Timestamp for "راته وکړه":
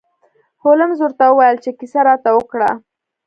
2.09-2.69